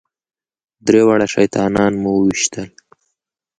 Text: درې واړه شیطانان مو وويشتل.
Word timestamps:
درې 0.87 1.01
واړه 1.05 1.27
شیطانان 1.33 1.93
مو 2.01 2.09
وويشتل. 2.17 2.67